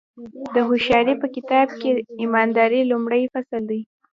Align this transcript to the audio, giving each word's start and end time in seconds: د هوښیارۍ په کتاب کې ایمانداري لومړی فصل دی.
د 0.53 0.55
هوښیارۍ 0.67 1.15
په 1.21 1.27
کتاب 1.35 1.67
کې 1.79 1.89
ایمانداري 2.21 2.81
لومړی 2.91 3.23
فصل 3.33 3.61
دی. 3.71 3.79